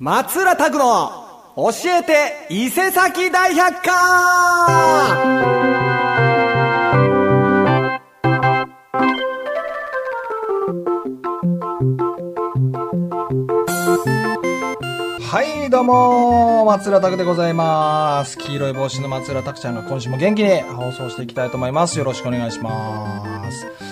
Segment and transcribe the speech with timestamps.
[0.00, 1.10] 松浦拓の
[1.56, 3.90] 教えて伊勢崎大百科
[15.20, 18.38] はい、どうも、松浦拓でございます。
[18.38, 21.98] 黄色い帽子の松浦拓ちゃんが今週も元気に放送していきたいと思います。
[21.98, 23.87] よろしくお願いします。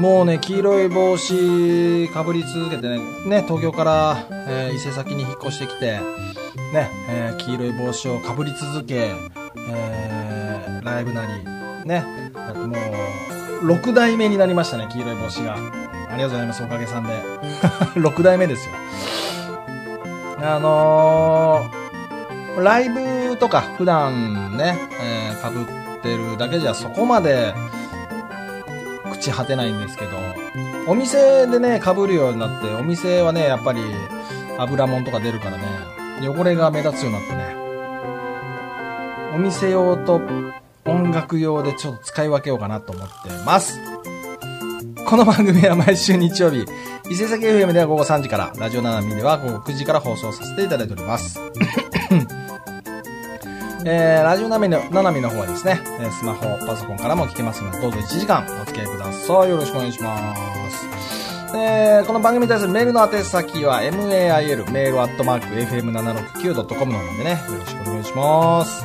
[0.00, 6.00] もうね、黄色い帽子かぶり続けてね、ね、東京から、えー伊勢崎に引っ越してきて、
[6.72, 9.12] ね、えー黄色い帽子をかぶり続け、
[9.68, 11.44] えーライブなり、
[11.86, 12.76] ね、だっても
[13.62, 15.56] う、6代目になりましたね、黄色い帽子が。
[15.56, 17.12] ありがとうございます、おかげさんで。
[18.00, 18.74] 6代目ですよ。
[20.42, 27.54] あのーライブとか普段ね、えー、被ってるだけじゃそこまで
[29.20, 30.16] 口果てないんですけど、
[30.88, 33.82] お店でね、被るようになって、お店はね、やっぱり
[34.58, 35.64] 油もんとか出るからね、
[36.26, 37.54] 汚れが目立つようになってね、
[39.34, 40.20] お店用と
[40.86, 43.78] 音楽用でちょっと使い分けようかなと思ってます。
[45.06, 46.64] この番組は毎週日曜日、
[47.10, 51.38] 伊勢崎 FM では午後3時から、ラジオナナミでは午後9時から放送させていただいております。
[53.86, 59.50] えー、ラジオナミのナナミの方はですね、えスマホ、パソコンからも聞けますので、どうぞ1時間お付き合いください。
[59.50, 60.34] よろしくお願いしま
[60.70, 60.86] す。
[61.56, 68.84] えー、この番組に対するメールの宛先は、mail、メールアットマーク、fm769.com の方でね、よろしくお願いします。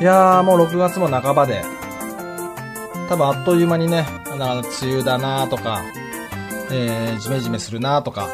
[0.00, 1.64] いやー、もう6月も半ばで、
[3.08, 5.82] 多分あっという間にね、だか梅雨だなーとか、
[6.70, 8.28] えー、ジメジメするなーとか、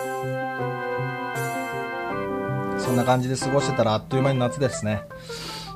[2.87, 5.03] そんな感じで過ごしてたらあっという間に夏ですね。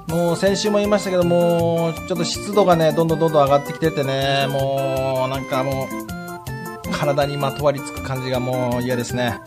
[0.07, 9.41] もう先週も言いましたけども、ちょっと湿度がね、どんどんどんどん上がってきててね、もうなんかもう、体にまとわりつく感じがもう嫌ですね。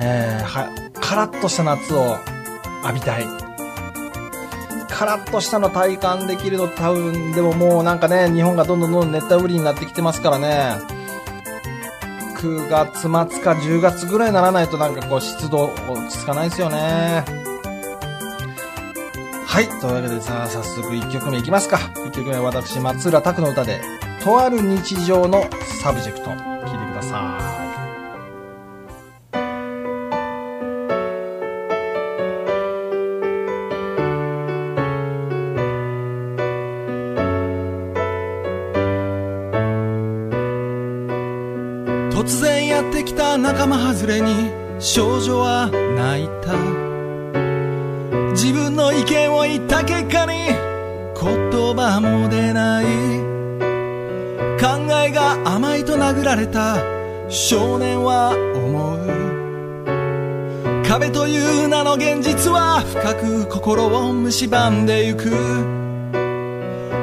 [0.00, 0.68] えー、は、
[1.00, 2.16] カラッとした夏を
[2.82, 3.24] 浴びたい。
[4.88, 10.99] カラッとしたの体感できるの多分、でももうなんかね、日本がどんどんどんどん熱帯雨林になってきてますからね。
[12.40, 13.10] 9月末
[13.42, 17.24] か10月ぐらいにならないとなんかこう湿度落ち着かないですよね。
[19.46, 19.68] はい。
[19.80, 21.76] というわけでさあ、早速1曲目いきますか。
[21.76, 23.82] 1曲目は私、松浦拓の歌で、
[24.22, 25.44] とある日常の
[25.82, 26.26] サブジェクト。
[26.26, 27.59] 聴いてください。
[44.10, 44.50] れに
[44.80, 46.52] 少女は泣いた。
[48.32, 52.84] 自分の意見を言った結果に言葉も出ない。
[54.58, 54.66] 考
[55.06, 56.76] えが甘いと殴られた
[57.28, 59.00] 少年は思う。
[60.86, 65.30] 壁という名の現実は深く心を蝕んでゆく。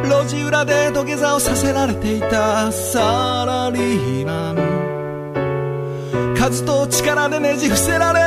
[0.04, 4.77] 路地裏で土下座をさせられていたサラリーマン。
[6.50, 8.22] 数と力でねじ伏せられ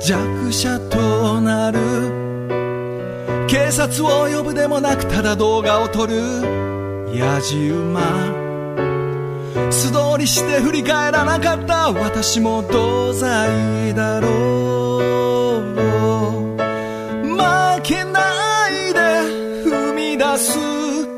[0.00, 1.78] 弱者となる。
[3.46, 6.16] 警察を呼ぶでもなくただ動画を撮る。
[7.14, 8.00] やじ馬。
[9.70, 11.92] 素通りして振り返らなかった。
[11.92, 15.62] 私も同罪だろう。
[17.22, 19.00] 負けないで。
[19.64, 20.58] 踏み出す。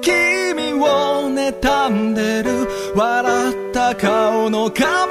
[0.00, 2.68] 君を妬んでる。
[2.96, 5.07] 笑った顔の仮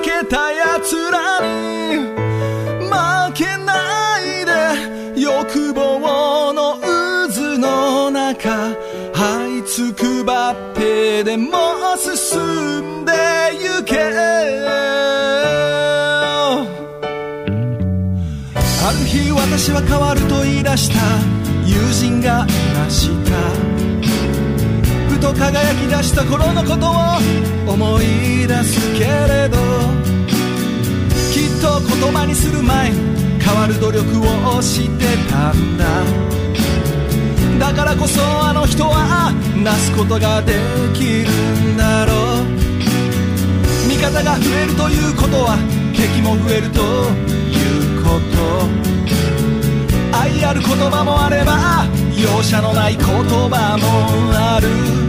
[0.00, 1.96] けた奴らに
[2.86, 8.48] 負けないで欲望の渦の中
[9.12, 11.50] 這いつくばってでも
[11.96, 13.12] 進んで
[13.54, 14.00] ゆけ
[18.82, 21.40] ある日私は変わると言い出した。
[21.66, 23.79] 友人がいました。
[25.20, 29.58] と輝き出した頃のことを思い出すけれど
[31.30, 34.00] きっと言葉にする前変わる努力
[34.56, 35.84] をしてたんだ。
[37.58, 40.54] だからこそあの人はなすことがで
[40.94, 41.30] きる
[41.74, 42.44] んだろう。
[43.88, 45.58] 味方が増えるということは
[45.94, 48.18] 敵も増えるというこ
[50.12, 50.16] と。
[50.16, 51.84] 愛ある言葉もあれば
[52.16, 54.99] 容赦のない言葉もある。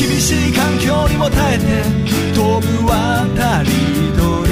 [0.00, 1.64] 厳しい環境にも耐えて
[2.34, 3.68] 飛ぶ渡り
[4.16, 4.48] 鳥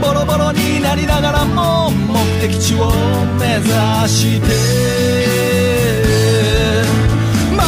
[0.00, 2.90] ボロボロになりながらも目的地を
[3.38, 3.68] 目指
[4.08, 4.46] して。
[7.52, 7.58] 負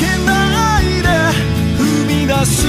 [0.00, 1.08] けないで
[1.78, 2.66] 踏み出す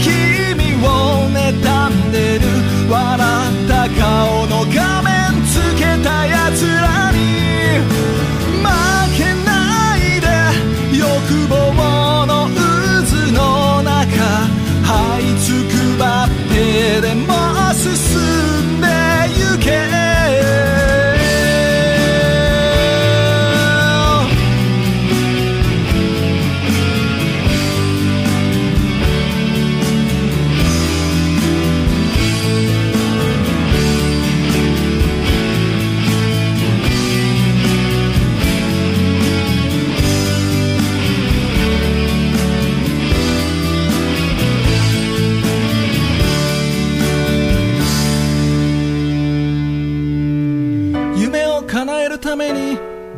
[0.00, 2.46] 君を妬んでる
[2.90, 4.81] 笑った顔の影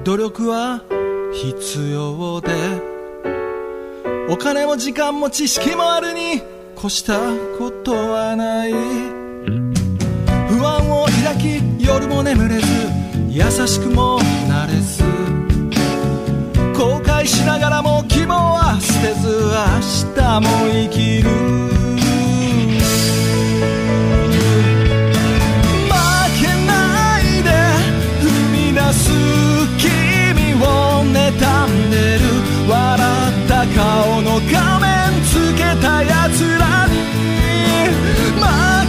[0.05, 0.83] 努力は
[1.33, 2.53] 必要で。
[4.29, 6.43] お金も時間も知識もあるに
[6.77, 7.19] 越した
[7.59, 8.73] ことはない。
[10.47, 12.67] 不安を抱き夜も眠れず
[13.31, 15.03] 優しくもなれず。
[16.75, 21.84] 後悔しながらも希望は捨てず明日も生きる。
[33.73, 34.89] 顔の画面
[35.25, 36.93] つけた奴らに
[38.37, 38.43] 負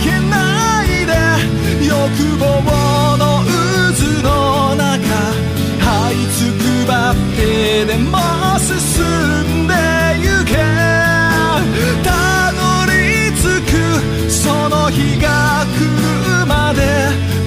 [0.04, 1.14] けないで
[1.88, 1.92] 欲
[2.38, 2.44] 望
[3.18, 4.84] の渦の中
[5.80, 8.18] 這いつくばってでも
[8.60, 8.74] 進
[9.64, 9.74] んで
[10.20, 10.52] ゆけ
[12.04, 12.60] たど
[12.92, 13.74] り着く
[14.30, 15.80] その日が来
[16.40, 16.82] るまで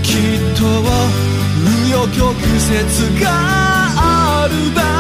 [0.03, 0.89] きっと紆
[1.95, 3.27] 余曲折が
[3.97, 4.98] あるだろ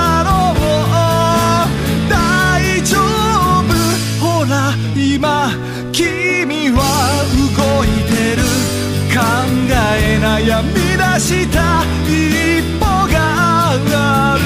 [5.18, 5.50] 今
[5.90, 6.78] 君は
[7.34, 8.42] 動いてる
[9.10, 9.18] 考
[9.74, 13.16] え悩み出した一歩が
[13.72, 13.74] あ
[14.38, 14.44] る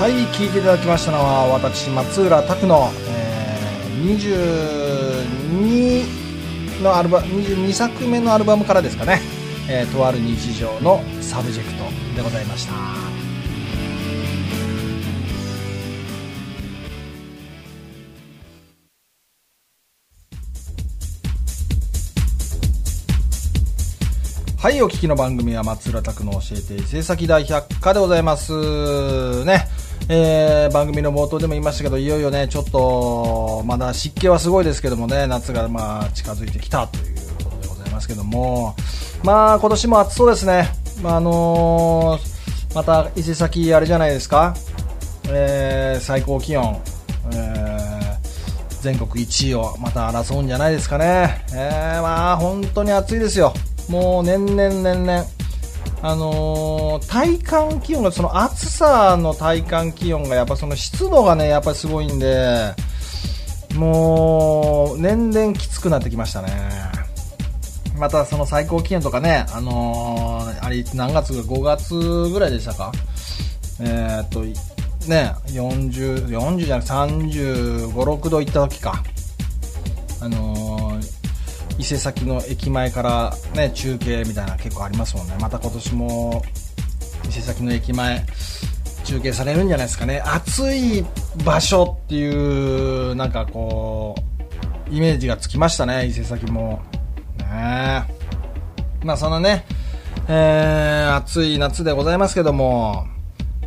[0.00, 4.16] はい、聞いていただきましたのは、私、松浦拓の、えー、
[6.80, 9.20] 22のアルバ、22作目のアルバムからですかね、
[9.68, 11.84] えーとある日常のサブジェクト
[12.16, 13.23] でございました。
[24.64, 29.44] はい、お聞きの番組は松浦たくの教えていせさき大百科でございます。
[29.44, 29.68] ね。
[30.08, 37.14] えー、番組の冒頭でも言いましたけど、いよいよね、ちょっと、まだ湿気はすごいですけどもね、夏がまあ近づいてきたという
[37.44, 38.74] ことでございますけども、
[39.22, 40.70] まあ今年も暑そうですね。
[41.02, 44.56] まああのーまた伊勢崎あれじゃないですか、
[45.28, 46.80] えー、最高気温、
[47.34, 51.44] えー、全国1位をまた争うんじゃないですかね。
[51.52, 53.52] えー、まあ本当に暑いですよ。
[53.88, 55.24] もう年々年々。
[56.02, 62.74] あのー体感気温がその暑さの体感気温がやっぱその湿度がねやっぱりすごいんで
[63.74, 66.50] もう年々きつくなってきましたね。
[67.98, 72.92] またその最高気温とかねあのーあれ何月5月ぐらいでしたか？
[73.80, 74.40] えーっと
[75.08, 79.02] ね40 40じゃなく35、6度いった時か。
[80.20, 80.73] あのー
[81.78, 85.36] 伊勢崎の駅前からね中継みたいな結構ありますもんね。
[85.40, 86.42] また今年も
[87.28, 88.24] 伊勢崎の駅前
[89.04, 90.20] 中継されるんじゃないですかね。
[90.20, 91.04] 暑い
[91.44, 94.14] 場所っていうなんかこ
[94.90, 96.80] うイメージがつきましたね伊勢崎も。
[97.38, 98.04] ね。
[99.02, 99.66] まあそのね
[100.28, 103.06] えー、暑い夏でございますけども。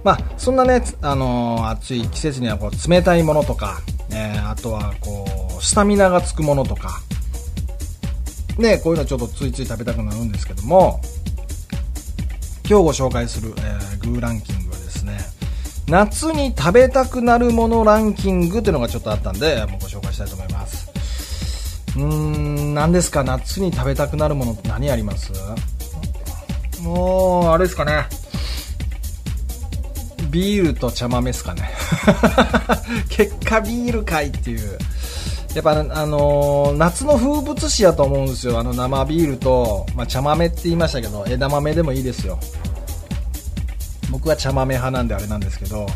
[0.03, 5.25] まあそんなねあのー暑い季節にはこう冷たいものとか、えーあとはこ
[5.59, 7.01] うスタミナがつくものとか
[8.57, 10.99] ね、こういうのちょっとついつい食べたくなるんですけども、
[12.67, 15.17] 今日ご紹介する、えーグーランキングはですね、
[15.87, 20.89] 夏に食べたくなるものランキングっていうのがちょっとあったんで、もうご紹介したいと思います。
[21.95, 23.23] うーん、何ですか？
[23.23, 25.31] 夏に食べたくなるものって何あります？
[26.81, 28.05] もう、あれですかね。
[30.31, 31.69] ビールと茶豆ですかね。
[33.09, 34.77] 結果ビールかいっていう。
[35.55, 35.75] やっぱあ
[36.05, 38.59] のー夏の風物詩やと思うんですよ。
[38.59, 42.39] あの生ビールと、まあ、茶豆って言いましたけど、枝豆でもいいですよ。
[44.11, 45.87] 僕は茶豆派なんであれなんですけど、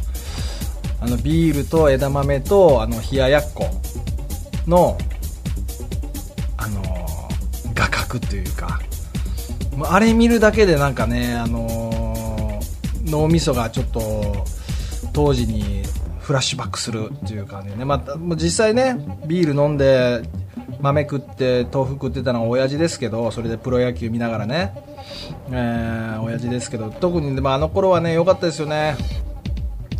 [0.99, 3.67] あのビールと枝豆と、あの冷ややっこ
[4.67, 4.97] の、
[6.57, 7.01] あのー
[7.73, 8.79] 画角っていうか、
[9.83, 14.45] あれ見るだけでなんかね、あのー脳みそがちょっと
[15.13, 15.83] 当時に
[16.31, 18.95] フラッシュバックするっていう感じでね、またもう実際ね
[19.27, 20.23] ビール飲んで
[20.79, 24.73] 豆食って豆腐食ってたのは親父ですけどそれでプロ野球見ながらね、
[25.51, 26.89] えー、親父ですけど。
[26.89, 28.95] 特に、まあ、あの頃はね良かったですよね。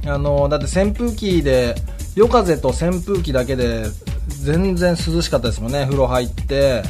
[0.08, 1.76] あのだって扇風機で
[2.16, 3.84] 夜風と扇風機だけで
[4.30, 5.84] 全然涼しかったですもんね。
[5.84, 6.82] 風呂入って、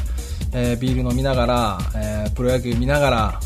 [0.54, 3.40] えービール飲みながら、えープロ野球見ながら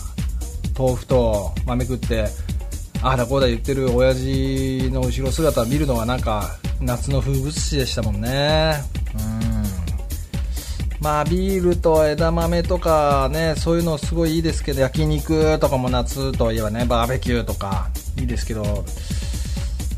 [0.79, 2.27] 豆腐と豆食って
[3.03, 8.75] ああだこうだ言ってる親父の後ろ姿見るのがなんか夏の風物詩でしたもんね。
[9.15, 9.67] うん。
[11.01, 17.89] まあビールと枝豆とかねそういうのすごいいいですけど焼肉とかも夏といえばねバーベキューとか
[18.19, 18.85] いいですけど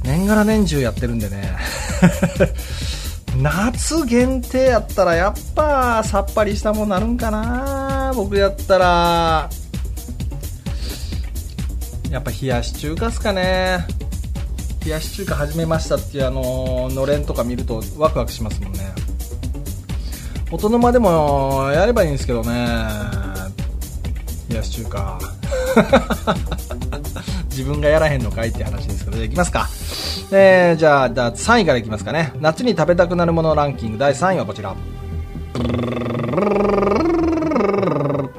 [0.02, 1.57] 年がら年中やってるんでね。
[3.37, 8.12] 夏限定やったらやっぱさっぱりしたもんなるんかな。
[8.14, 9.50] 僕やったら
[12.11, 13.87] やっぱ冷やし中華っすかね
[14.85, 18.93] 冷やし中華始めましたっていうあののれんとか見るとワクワクしますもんね
[20.50, 22.50] 大人までもやればいいんですけどね
[24.49, 25.19] 冷やし中華
[27.59, 29.69] 自分がやらへんのかいって話ですけど、いきますか。
[30.31, 32.33] えー、じゃあ、じゃあ3位からいきますかね。
[32.41, 34.77] 夏に食べたくなるものランキング第3位はこちら。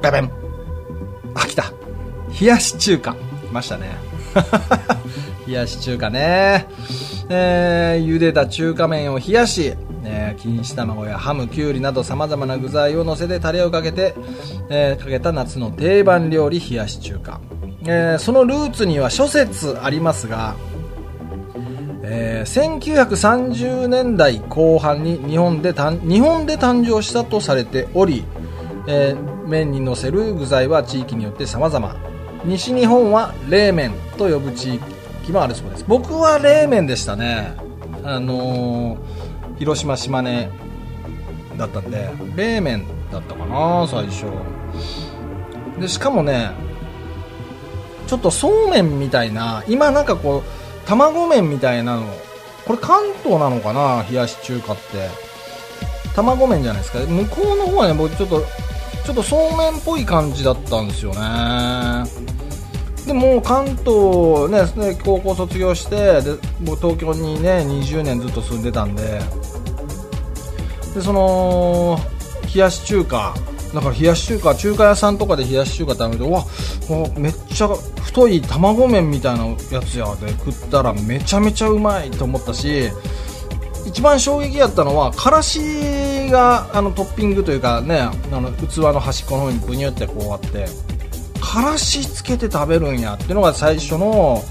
[0.00, 0.30] ベベン。
[1.34, 1.70] あ、来た。
[2.40, 3.14] 冷やし中華。
[3.52, 3.96] ましたね。
[5.46, 6.66] 冷やし中華ね。
[7.28, 14.14] えー、茹でた中華麺を冷やし、えー、錦糸卵やハム、きゅうりなど様々な具材を乗せてタレをかけて、
[14.68, 17.40] えー、かけた夏の定番料理冷やし中華。
[17.86, 20.54] えー、そのルーツには諸説ありますが、
[22.02, 28.24] えー、1930年代後半に日本で日本で誕生したとされており、
[28.86, 32.09] えー、麺にのせる具材は地域によって様々
[32.44, 35.84] 西日本は冷麺と呼ぶ地域もあるそうです。
[35.86, 37.54] 僕は冷麺でしたね。
[38.02, 38.98] あのー、
[39.58, 40.50] 広島島根
[41.58, 44.26] だったんで冷麺だったかな最初。
[45.78, 46.50] でしかもね
[48.06, 52.06] ちょっとそうめんみたいな今なんかこう卵麺みたいなの
[52.66, 55.30] これ関東なのかな冷やし中華って。
[56.14, 56.98] 卵麺じゃないですか。
[57.06, 58.44] 向こうの方はね僕ちょっと
[59.04, 62.04] ちょっとそうめんっぽい感じだったんですよね。
[63.06, 66.30] でも関東ね高校卒業してで
[66.64, 69.20] もう東京にね20年ずっと住んでたんで。
[70.94, 71.98] でその
[72.52, 73.34] 冷やし中華
[73.72, 76.44] だから冷やし中華中華屋さんとかで冷やし中華食べてうわ
[77.16, 82.90] めっちゃ太い卵麺みたいなやつやで食ったらめちゃめちゃうまいと思ったし
[83.86, 85.60] 一番衝撃やったのはからし
[86.30, 90.66] があのトッピングというかねあの器の端っこの方にブニュってこうあって
[91.40, 94.42] からしつけて食べるんやっていうのが最初の、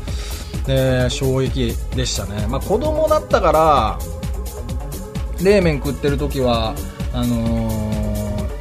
[0.67, 3.99] えー、衝撃でしたね、まあ、子供だったから
[5.43, 6.75] 冷麺食ってる時は
[7.13, 7.69] あの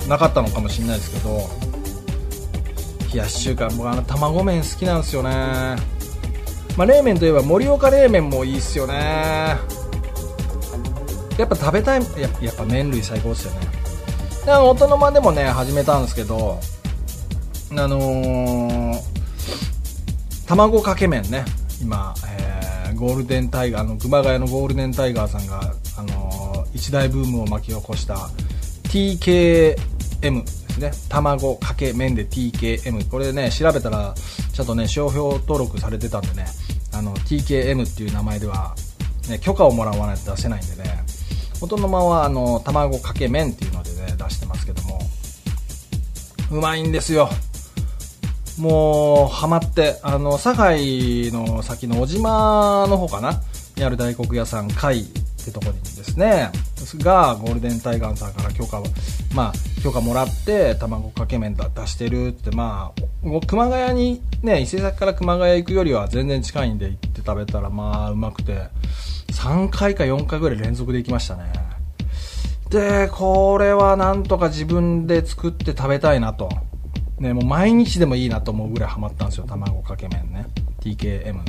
[0.00, 1.68] ー、なかったのかもしれないですけど
[3.12, 5.76] 冷やし中華僕あの卵麺好きなんですよね。
[6.76, 9.56] まあ、冷麺といえば盛岡冷麺もいいっすよね。
[11.38, 13.60] やっぱ食べたいややっぱ麺類最高ですよね。
[14.44, 16.58] で大人までもね始めたんですけど
[17.70, 18.98] あのー、
[20.46, 21.44] 卵かけ麺ね。
[21.80, 28.30] 今、えー、ゴールデンタイガーの熊谷のゴールデンタイガーさんが、あのー、一大ブームを巻き起こした
[28.84, 29.76] TKM
[30.42, 30.90] ですね。
[31.08, 34.14] 卵かけ麺で TKM これね調べたら
[34.52, 36.46] ちゃんとね商標登録されてたんでね
[36.92, 38.74] あの TKM っていう名前では、
[39.28, 41.17] ね、許可をもらわないと出せないんでね。
[41.60, 45.00] 音の間はあの卵かけ麺っていうのでね出してますけども。
[46.50, 47.28] うまいんですよ。
[48.58, 49.98] もうハマって。
[50.02, 53.42] あの堺の先の小島の方かな。
[53.76, 55.04] にある大黒屋さん海っ
[55.44, 56.50] てとこにですね。
[56.96, 58.84] がゴールデンタイガーさんから許可を
[59.34, 68.68] まあ許可もらって卵かけ麺出してるってまあ熊谷にね伊勢崎から熊谷行くよりは全然近いんで行って食べたらまあうまくて
[69.32, 71.52] 3回か4回ぐらい連続で行きましたね。
[72.70, 76.48] でこれはなんとか自分で作って食べたいなと。
[77.18, 80.46] ね、もう毎日でもいいなと思うぐらいハマったんですよ卵かけ麺ね。
[80.80, 81.40] TKM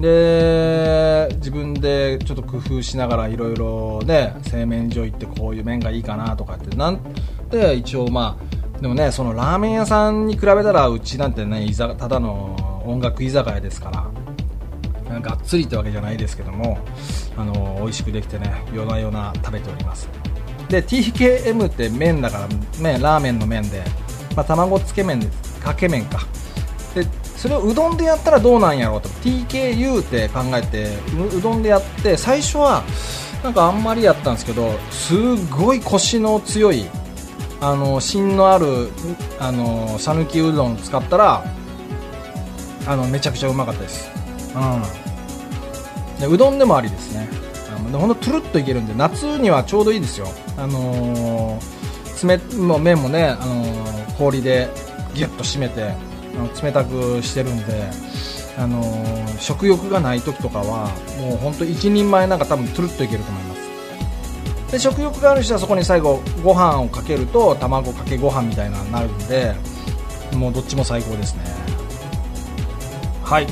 [0.00, 7.00] で自分でちょっと工夫しながらいろいろね製麺所行ってこういう麺がいいかなとかってなん
[7.50, 8.38] で一応ま
[8.76, 16.78] あでもねそのラーメン屋さんに比べたらうちなんてねただの音楽居酒屋ですからがっつりってわけじゃないですけども
[17.36, 20.08] あの美味しくできてね夜な夜な食べております。
[20.68, 22.48] で TKM って麺だから
[22.80, 23.84] 麺ラーメンの麺で
[24.36, 25.58] まあ、卵つけ麺です。
[25.60, 26.20] かけ麺か。
[27.46, 30.96] それをうどんでやったらどうなんやろうと TKU って考えて
[31.36, 32.82] うどんでやって最初は
[33.44, 36.86] なんかあんまりやったんですけどすごいコシの強い
[37.60, 38.88] あの芯のある
[39.38, 41.44] あの讃岐うどん使ったら
[42.86, 44.10] あのめちゃくちゃうまかったです、
[44.54, 47.28] うん、でうどんでもありですね。
[47.92, 50.26] でほんとトゥルッといけるんで夏にはちょうどいいですよ。
[50.56, 54.68] あのー、冷も麺もね、あのー氷で
[55.14, 55.92] ギュッと締めて
[56.62, 57.90] 冷たくしてるんで、
[58.58, 60.90] あのー、食欲がない時とかは
[61.20, 64.72] もう本当一人前なんか多分トゥルッといけると思います。
[64.72, 69.54] で食欲がある人はそこに最後ご飯をかけると卵かけご飯みたいなのになるんで
[70.34, 71.42] もうどっちも最高ですね。
[73.22, 73.44] はい。
[73.44, 73.48] っ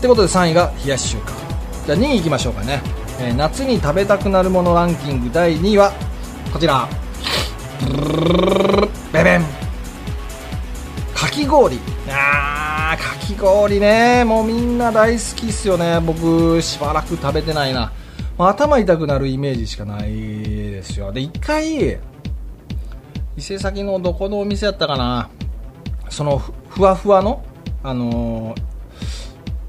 [0.00, 1.32] てことで3位が冷やし中華。
[1.86, 2.80] じゃあ2位いきましょうかね、
[3.20, 5.92] えー、夏に食べたくなるものランキング第2位は
[6.52, 6.88] こちら。
[11.52, 11.78] 氷。
[12.08, 14.24] あーかき氷ね。
[14.24, 16.00] もうみんな大好きっすよね。
[16.00, 17.92] 僕しばらく食べてないな、
[18.38, 21.12] 頭痛くなるイメージしかないですよ。
[21.12, 21.98] で一回
[23.36, 25.28] 伊勢崎のどこのお店やったかな。
[26.08, 27.44] そのふふわふわの
[27.82, 28.62] あのー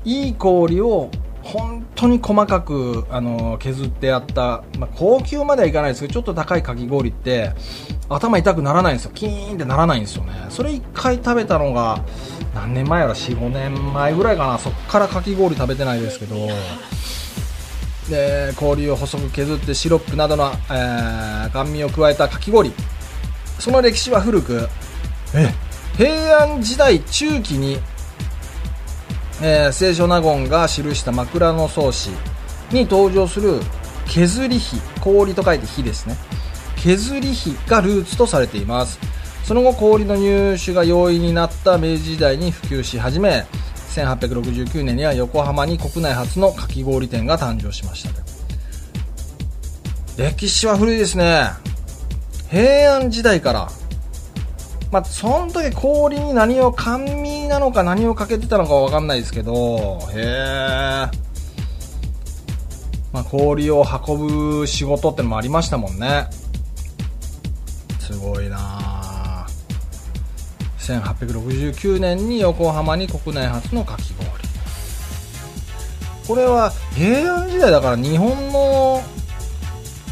[0.06, 1.10] いい氷を
[1.44, 7.52] 本当に細かく、あの削ってやった、まあ、高級まではいかないですけどちょっと高いかき氷って
[8.10, 9.12] 頭痛くならないんですよ。
[9.14, 10.34] キーンってならないんですよね。
[10.50, 12.04] それ一回食べたのが
[12.56, 14.58] 何年前やろ？45年前ぐらいかな。
[14.58, 16.36] そっからかき氷食べてないですけど。
[18.10, 22.72] で氷を細く削ってシロップなどの、えー甘味を加えたかき氷。
[23.60, 24.68] その歴史は古く
[25.34, 25.54] え
[25.98, 27.80] 平安時代中期に、
[29.42, 32.10] えー清少納言が記した枕草子
[32.72, 33.60] に登場する
[34.06, 36.16] 削り火氷と書いて火ですね。
[36.78, 39.00] 削り火がルーツとされています。
[39.44, 43.46] その後氷の入手が容易になった明治時代に普及し始め
[43.90, 48.10] 1869年には横浜に国内初のかき氷店が誕生しました。
[50.18, 51.50] 歴史は古いですね。
[52.50, 53.70] 平安時代から
[54.94, 61.08] まあ、その時氷に何を甘味なのか何をかけてたのかわかんないですけどへえ、
[63.12, 66.28] まあ、氷を運ぶ仕事ってのもありましたもんね。
[68.00, 69.48] すごいな
[70.78, 74.30] 1869年に横浜に国内初のかき氷。
[76.28, 79.02] これは平安時代だから日本の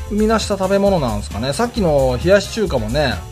[0.10, 1.54] 生み出した食べ物なんですかね。
[1.54, 3.30] さっきの冷やし中華もね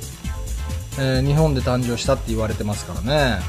[0.97, 3.39] えー日本で誕生したって言われてますからね。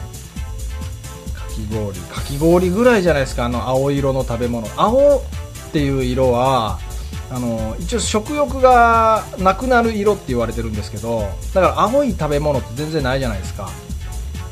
[1.35, 1.99] かき氷。
[2.01, 4.69] かき氷ぐらいじゃないですかあの青色の食べ物。
[4.77, 5.23] 青っ
[5.73, 6.79] ていう色は
[7.31, 13.71] あの一応食欲がなくなる色って言われてるんですけどだから青い食べ物って全然ないじゃないですか。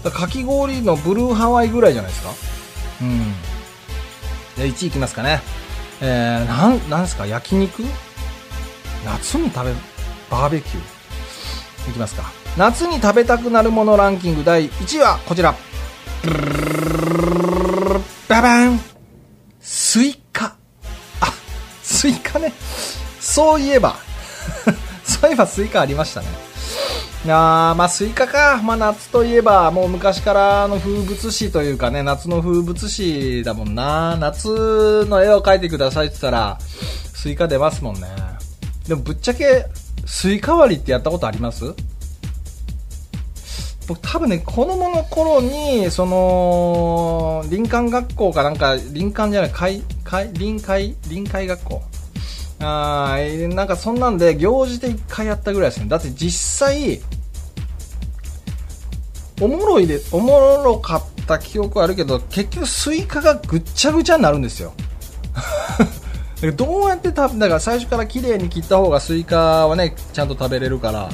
[0.04, 2.30] かかき氷のブルーハワイぐらいじゃないですか。
[3.02, 3.32] うん。
[4.56, 5.40] で1位いきますかね。
[6.00, 7.26] えー、なんなんですか？
[7.26, 7.82] 焼肉？
[9.04, 9.76] 夏に食べる
[10.30, 11.90] バーベキュー？
[11.90, 12.30] いきますか。
[12.56, 15.54] 夏に食べたくなるものランキング第1位はこちら。
[18.28, 18.80] ババン。
[19.60, 20.56] スイカ。
[21.20, 21.32] あ
[21.82, 22.52] スイカね。
[23.20, 23.96] そういえば。
[25.04, 26.26] そういえばスイカありましたね。
[27.24, 34.16] いやーまあスイカか、まあ、夏といえばもう昔からの風物詩というかね夏の風物詩だもんな。
[34.16, 36.58] 夏の絵を描いてくださいって言ったら
[37.14, 38.08] スイカ出ますもんね。
[38.88, 39.66] でもぶっちゃけ
[40.06, 41.74] スイカ割りってやったことあります？
[43.88, 51.82] 僕多分ね子供の頃にその林間学校かなんか林間じゃない海海臨海臨海学校。
[52.60, 55.88] あーなんかそんなんで行事で1回やったぐらいですね。
[55.88, 57.00] だって実際
[59.40, 64.74] おもろいでおもろかった記憶はあるけど結局スイカがぐっちゃぐちゃになるんですよ。
[66.56, 71.08] どうやって食べだから最初から綺麗に切った方がスイカはねちゃんと食べれるから。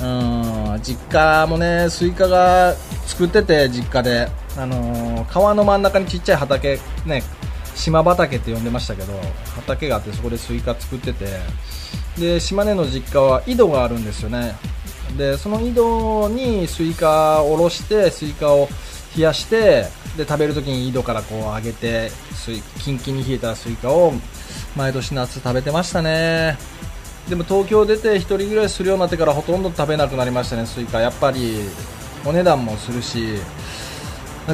[0.00, 2.74] うん実家もねスイカが
[3.06, 7.22] 作ってて実家で、あのー川の真ん中にちっちゃい畑ね
[7.74, 9.12] 島畑って呼んでましたけど
[9.54, 11.26] 畑があってそこでスイカ作ってて。
[12.18, 14.56] で島根の実家は井戸があるんですよね。
[15.16, 18.68] でその井戸にスイカを下ろしてスイカを
[19.16, 24.12] 冷やしてで食べるときに井戸からこう上げてスイキンキンに冷えたスイカを
[24.76, 26.58] 毎年夏食べてましたね。
[27.28, 31.00] でも東京出て一人暮らしするようになってからほとんど食べなくなりましたねスイカ。
[31.00, 31.60] やっぱり
[32.24, 33.38] お値段もするし。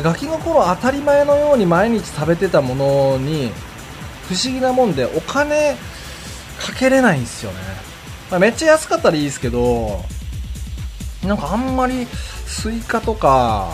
[0.02, 3.52] ガキの頃当たり前のように毎日食べてたものに
[4.28, 5.76] 不思議なもんでお金
[6.58, 7.58] かけれないんですよね、
[8.28, 10.02] まあめっちゃ安かったらいいですけど
[11.24, 13.68] なんかあんまりスイカとか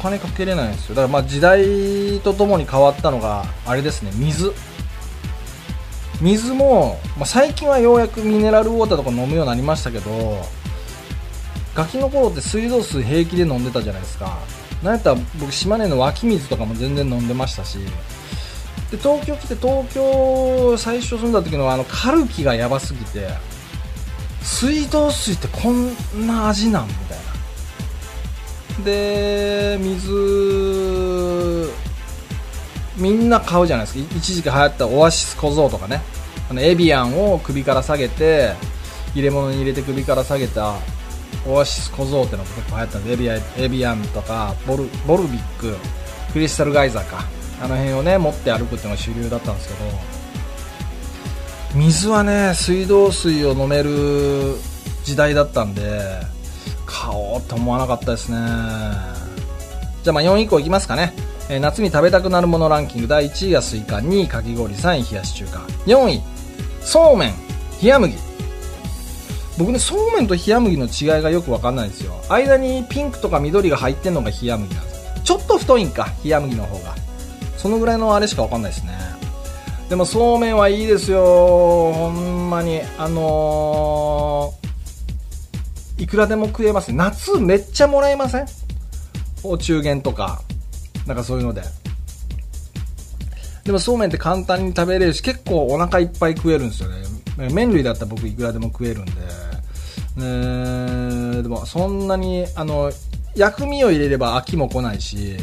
[0.00, 0.96] お金かけれないんですよ。
[0.96, 4.52] だからまあ時代とともに変わったのがあれですね水。
[6.20, 10.44] 水も、まあ、最近はようやくミネラルウォーターとか飲むようになりましたけど
[11.74, 14.38] ガキの頃って水道水平気で飲んでたじゃないですか。
[14.82, 17.78] なんやったら僕島根の湧き水とかも全然飲んでましたし。
[18.90, 23.28] で東京来て東京最初住んだ時のあのカルキがやばすぎて
[24.42, 25.92] 水道水ってこん
[26.26, 27.18] な味なんみたい
[28.78, 28.84] な。
[28.84, 31.70] で水
[32.98, 34.04] みんな買うじゃないですか。
[34.16, 36.02] 一時期流行ったオアシス小僧とかね。
[36.50, 38.52] あのエビアンを首から下げて
[39.14, 40.74] 入れ物に入れて首から下げた
[41.46, 45.76] オアシス小僧ってのが結構流行ったんでエビアンエビアンとかボルボルビック
[46.32, 47.24] クリスタルガイザーか。
[47.60, 49.80] あの辺をね持って歩くっていうのが主流だったんですけど
[51.74, 54.54] 水はね水道水を飲める
[55.02, 56.00] 時代だったんで
[56.86, 58.38] 買おうと思わなかったですね。
[60.04, 61.12] じゃあまあ4位以降いきますかね。
[61.50, 66.22] えー夏に食べたくなるものランキング第1位がスイカ、2位かき氷、3位冷やし中華、4位、
[66.82, 67.34] そうめん、
[67.82, 68.14] 冷麦。
[69.56, 72.14] 僕ね、そうめんと冷麦の違いがよくわかんないんですよ。
[72.28, 75.12] 間にピンクとか緑が入ってんのが冷麦なんですよ。
[75.24, 76.94] ちょっと太いんか、冷麦の方が。
[77.56, 78.92] そのぐらいのあれしかわかんないですね。
[79.88, 81.92] でもそうめんはいいですよ。
[81.92, 82.82] ほんまに。
[82.98, 86.92] あのー、いくらでも食えます。
[86.92, 88.46] 夏めっちゃもらえません？
[89.42, 90.42] お中元とか。
[91.08, 91.62] なんかそういうので。
[93.64, 97.50] でもそうめんって簡単に食べれるし、結構お腹いっぱい食えるんですよね。
[97.50, 99.12] 麺類だったら僕いくらでも食えるんで。
[100.16, 102.92] ねでもそんなに、あの、
[103.34, 105.36] 薬味を入れれば飽きも来ないし、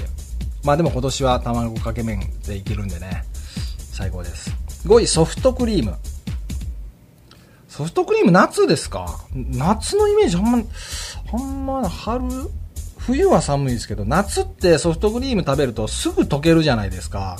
[0.63, 3.23] まあでも今年は卵かけ麺でいけるんでね。
[3.77, 4.51] 最高です。
[4.85, 5.95] 5位、ソフトクリーム。
[7.69, 9.19] ソフトクリーム夏ですか？
[9.33, 10.61] 夏のイメージあんま、
[11.33, 12.23] あんま春、
[13.05, 17.37] 冬は寒いですけど、夏ってソフトクリーム食べるとすぐ溶けるじゃないですか。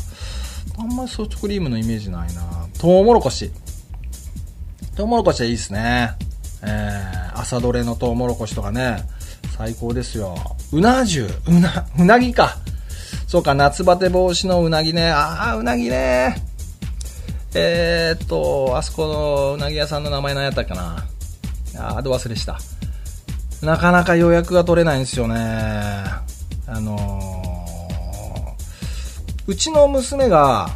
[0.77, 2.43] あんまりソフトクリームのイメージないな
[2.79, 3.51] トウモロコシ。
[4.95, 6.11] トウモロコシはいいですね。
[6.61, 9.07] えー、朝どれのトウモロコシとかね、
[9.57, 10.35] 最高ですよ。
[10.71, 12.57] うな重、うな、うなぎか。
[13.27, 15.09] そうか、夏バテ防止のうなぎね。
[15.09, 16.35] ああ、うなぎね。
[17.55, 21.05] えー、っと、あそこのうなぎ屋さんの名前何やったっけな。
[21.77, 22.59] あー、ど忘れした。
[23.65, 25.35] なかなか予約が取れないんですよね。
[26.67, 30.69] あのー、うちの娘が、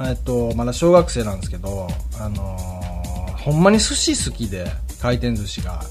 [0.00, 1.88] えっと、まだ小学生なんですけど、
[2.20, 5.82] あのー、ほんまに寿司好きで、回転寿司が。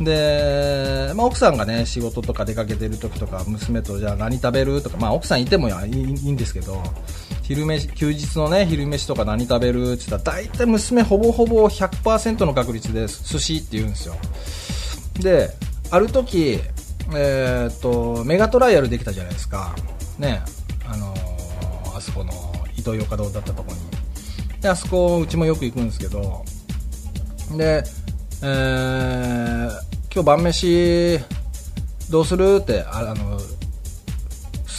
[0.00, 6.82] で、まあ、奥さんがね、仕事とか出かけてる時とか、娘とじゃあ何食べるとか、まあ、奥さんいてもいいいいんですけど、
[7.50, 14.14] 昼飯、休日のね、昼飯とか何食べるって言ったら、大体娘ほぼほぼ100%の確率で寿司って言うんですよ。
[15.18, 15.50] で、
[15.90, 16.60] ある時、
[17.12, 19.74] えーっと、メガトライアルできたじゃないですか。
[20.16, 20.40] ね、
[20.86, 22.32] あのーあそこの、
[22.76, 23.80] 伊東洋華堂だったとこに。
[24.60, 26.44] で、あそこ、うちもよく行くんですけど、
[27.56, 27.82] で、
[28.42, 29.70] えー、
[30.14, 31.18] 今日晩飯
[32.10, 33.40] どうするってああの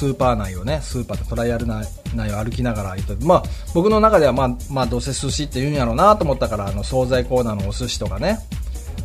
[0.02, 3.44] スーパー内をねスーパーとトライアル内内を歩きながら行ってまあ
[3.76, 8.40] 僕の中ではまあまあどうせ寿司って言うんやろうなと思ったからあの惣菜コーナーのお寿司とかね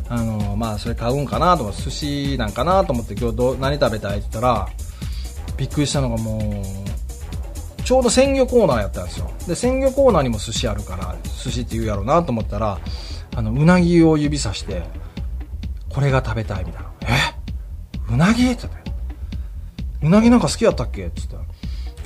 [0.09, 4.67] あのまあそれ買うんかなと思って寿司なんかなと思って今日ど何食べたいって言ったら
[5.55, 6.63] びっくりしたのがも
[7.79, 9.29] うちょうど鮮魚コーナーやったんですよ。
[9.47, 12.79] で鮮魚コーナーにも寿司あるから寿司って言うやろうなと思ったら
[13.35, 14.81] あのうなぎを指さして
[15.89, 16.89] これが食べたいみたいな。
[18.09, 18.13] え？
[18.13, 18.51] うなぎ？
[18.51, 18.76] って言って。
[20.01, 21.07] うなぎなんか好きやったっけ？
[21.07, 21.43] って言ったら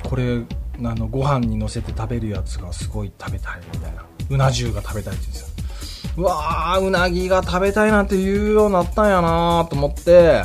[0.08, 0.40] これ
[0.78, 4.04] あのご飯に乗せて食べるやつがすごい食べたいみたいな。
[4.30, 5.48] うな重が食べたいって言うんですよ
[6.16, 10.42] うわーうなぎが食べたいなんて言うようになったんやなと思って。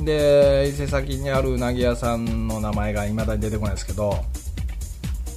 [0.00, 4.22] で伊勢崎にあるうなぎ屋さんの名前が未だに出てこないですけど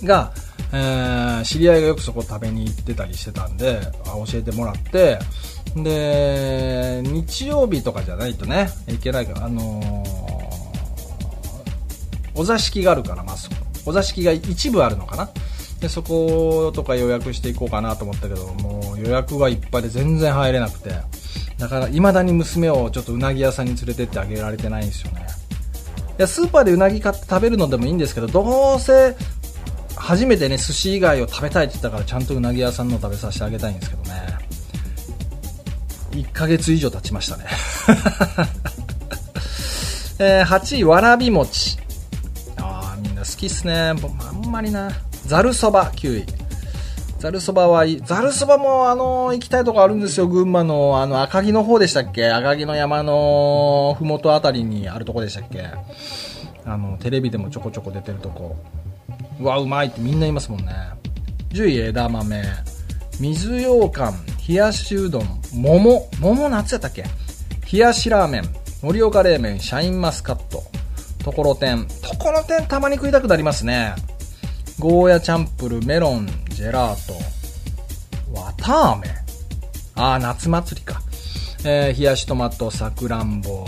[0.04, 0.34] が、
[0.74, 5.18] えー知り合いがよくそこ食べに行ってたりしてたんで教えてもらって。
[5.76, 10.04] で日曜日とかじゃないとねいけないからあの
[12.40, 13.50] お座敷があるから、まあ、そ
[13.86, 15.30] お座敷が一部あるのかな。
[15.82, 20.92] でそことか予約していこうかなと思ったけどもう予約がいっぱいで全然入れなくて。
[21.58, 25.28] だから未だに娘をちょっとうなぎ屋さんに連れてってあげられてないんですよね。
[26.18, 29.14] いやスーパーでうなぎ買って食べるのでもいいんですけどどうせ
[29.96, 34.10] 初めてね寿司以外を食べたいって言ったからちゃんとうなぎ屋さんの食べさせてあげたいんですけどね。
[36.12, 37.46] 1ヶ月以上経ちましたね。
[40.20, 41.78] えー8位わらび餅。
[43.40, 43.94] きっすね。
[44.02, 44.92] 僕あんまりな。
[45.26, 46.26] ざるそば9位
[47.20, 48.02] ざるそばはいい。
[48.02, 50.28] ざるそばもあの行きたいとこあるんですよ。
[50.28, 52.30] 群馬のあの赤城の方でしたっけ？
[52.30, 55.70] 赤城の山のふもとあたりにあるとこでしたっけ？
[56.66, 58.58] あのテレビでもちょこちょこ出てるとこ。
[59.40, 60.74] うわうまいってみんな言いますもんね。
[61.52, 62.44] 10位枝豆。
[63.22, 64.14] 水羊羹。
[64.50, 65.42] 冷やしうどん。
[65.54, 66.10] 桃。
[66.20, 67.06] 桃夏やったっけ？
[67.72, 68.44] 冷やしラーメン。
[68.82, 69.62] 盛岡冷麺。
[69.62, 70.64] シャインマスカット。
[71.30, 73.94] ところてんところてんたまに食いたくなりますね。
[74.80, 77.08] ゴーヤチャンプルメロンジェラー
[78.34, 78.40] ト。
[78.40, 79.08] わたあめ。
[79.94, 81.04] あー夏祭りか、
[81.66, 83.68] えー冷やしトマトさくらんぼ。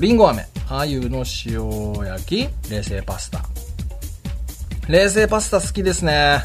[0.00, 3.44] りんご飴鮎の塩焼き冷製パスタ。
[4.88, 6.40] 冷製パスタ好きですね。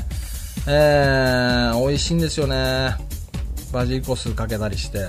[0.68, 2.96] えー、美味しいんですよね。
[3.74, 5.08] バジリコ酢かけたりして。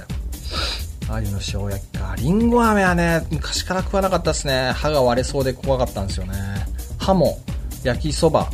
[1.10, 4.70] 鮎の塩焼きかりんご飴はね昔から食わなかったですね。
[4.74, 6.34] 歯が割れそうで怖かったんですよね。
[6.98, 7.38] ハモ
[7.82, 8.48] 焼きそば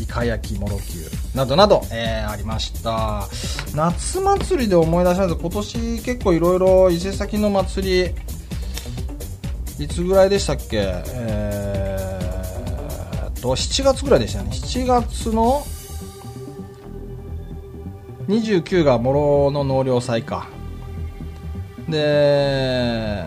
[0.00, 3.26] イカ焼きもろきゅうなどなど、えーありました。
[3.74, 5.40] 夏祭りで思い出したんです。
[5.40, 8.04] 今年結構いろいろ伊勢崎の祭
[9.78, 11.02] りいつぐらいでしたっけ？
[11.14, 14.50] えー、と、7月ぐらいでしたね。
[14.50, 15.64] 7月の
[18.28, 20.48] 29が諸の納涼祭か。
[21.88, 23.24] で、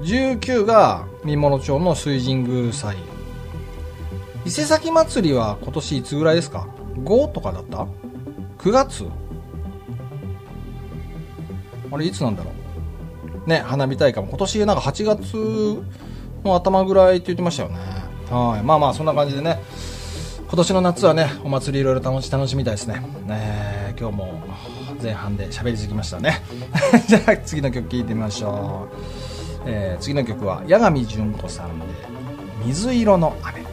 [0.00, 2.96] 19が三諸町の水神宮祭。
[4.44, 7.86] 伊勢崎祭りは今年いつぐらいですか ?5 とかだった
[8.58, 9.04] ?9 月？
[11.90, 12.50] あれいつなんだろ
[13.46, 13.48] う？
[13.48, 15.36] ね、花火大会も今年なんか8月
[16.44, 17.76] の頭ぐらいって言ってましたよね。
[18.30, 18.64] はい。
[18.64, 19.60] まあまあそんな感じでね、
[20.48, 23.00] 今年の夏はね、お祭りいろいろ楽し楽しみたいですね。
[23.26, 24.42] ね今日も
[25.02, 26.42] 前半で喋りすぎましたね。
[27.08, 28.96] じゃあ次の曲聴いてみましょう。
[29.66, 31.86] えー、次の曲は八神純子さんで
[32.64, 33.64] 「水色の雨」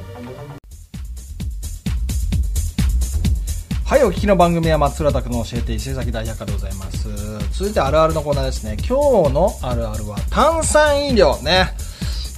[3.86, 7.08] はいお聞きの番組は松浦拓の教えて伊勢崎大百科でございます。
[7.52, 8.76] 続いてあるあるのコーナーですね。
[8.78, 11.76] 今日のあるあるは炭酸飲料ね。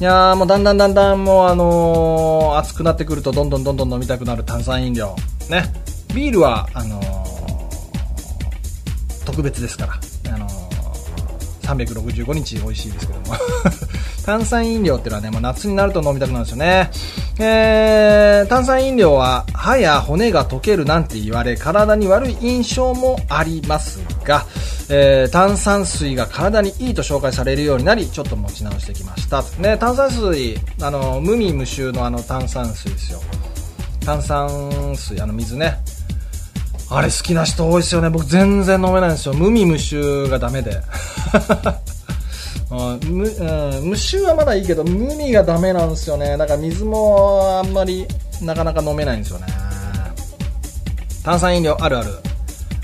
[0.01, 5.15] いやーもうだんだんだんだんもうあのー、暑くなってくるとどんどんどんどん飲みたくなる炭酸飲料
[5.49, 5.63] ね。
[6.13, 7.34] ビールはあのー、
[9.35, 10.65] 特別ですからあのー
[11.65, 13.25] 365日美味しいですけども
[14.23, 16.91] 炭酸飲料っていうのはね、もう夏になると飲みたくなるんですよね。
[17.37, 24.45] えー、炭酸飲料は歯や骨が溶けるなんて言われ、体に悪い印象もありますが、
[24.89, 29.43] えー、炭酸水が体にいいと紹介されるようになり、ちょっと持ち直してきました。
[29.59, 33.21] ね、炭酸水、あの、無味無臭のあの炭酸水ですよ。
[34.03, 35.79] 炭酸水、あの水ね。
[36.89, 38.09] あれ好きな人多いですよね。
[38.09, 39.33] 僕全然飲めないんですよ。
[39.33, 40.81] 無味無臭がダメで。
[42.69, 46.37] 無うん、無臭はまだいいけど、無味がダメなんですよね。
[46.37, 48.07] だから水もあんまり
[48.41, 49.47] なかなか飲めないんですよね。
[51.23, 52.19] 炭酸飲料あるある。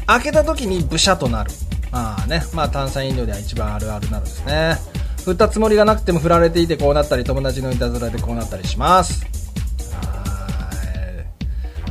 [0.08, 1.52] 開けた時にブシャとなる。
[1.92, 4.78] まあね、まあ炭酸飲料では一番あるあるなるですね。
[5.26, 9.31] 振ったつもりがなくても振られていてこうなったり、友達のいたずらでこうなったりします。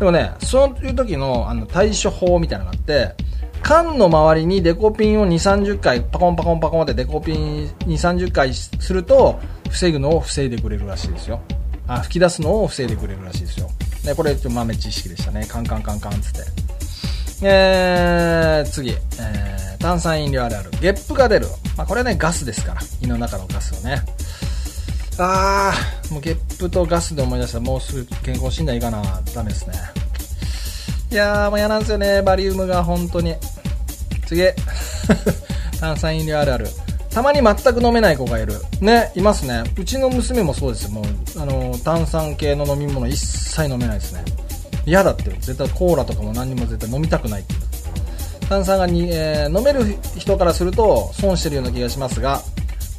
[0.00, 3.14] でもね、そういう時のあの対処法みたいなのがあって、
[3.62, 11.42] 缶の周りにデコピンを2、30回、パコンパコンパコンってデコピン2、30回すると、防ぐのを防いでくれるらしいですよ。
[11.86, 13.68] あ、吹き出すのを防いでくれるらしいですよ。
[14.02, 15.44] で、これちょっと豆知識でしたね。
[15.46, 16.40] カンカンカンカンつって。
[17.42, 20.70] えー、次、えー、炭酸飲料あるある。
[20.80, 21.46] ゲップが出る。
[21.76, 22.80] まあ、これはね、ガスですから。
[23.02, 24.00] 胃の中のガスをね。
[25.22, 29.02] あー、もうゲップとガスで思い出したらもうすぐ健康診断いかな。
[29.34, 29.74] ダメですね。
[31.10, 33.34] いやーもう嫌なんですよね、バリウムが本当に。
[34.26, 34.42] 次。
[35.78, 36.68] 炭酸飲料あるある。
[37.10, 38.54] たまに全く飲めない子がいる。
[38.80, 39.62] ね、いますね。
[39.76, 40.88] うちの娘もそうです。
[40.90, 41.04] もう、
[41.38, 44.24] あの、炭酸系の飲み物一切飲めないですね。
[44.86, 45.30] 嫌だって。
[45.40, 47.54] 絶対コーラとかも何にも絶対飲みたくないって
[48.50, 52.42] 炭酸がに、えー、飲める人からすると損してるような気がしますが、